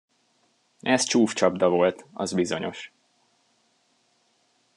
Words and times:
Ez 0.81 1.03
csúf 1.03 1.33
csapda 1.33 1.69
volt, 1.69 2.05
az 2.13 2.33
bizonyos. 2.33 2.91